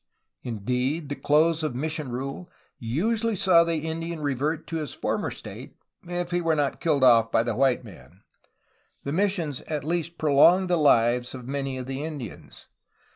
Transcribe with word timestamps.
Indeed, 0.41 1.09
the 1.09 1.15
close 1.15 1.61
of 1.61 1.75
mission 1.75 2.09
rule 2.11 2.49
usually 2.79 3.35
saw 3.35 3.63
the 3.63 3.75
Indian 3.85 4.19
revert 4.19 4.65
to 4.65 4.77
his 4.77 4.95
former 4.95 5.29
state, 5.29 5.75
if 6.07 6.31
he 6.31 6.41
were 6.41 6.55
not 6.55 6.79
killed 6.81 7.03
off 7.03 7.31
by 7.31 7.43
the 7.43 7.55
white 7.55 7.83
man; 7.83 8.23
the 9.03 9.13
mission 9.13 9.53
at 9.67 9.83
least 9.83 10.17
prolonged 10.17 10.71
the 10.71 10.77
lives 10.77 11.35
of 11.35 11.47
many 11.47 11.77
of 11.77 11.85
the 11.85 12.03
Indians. 12.03 12.65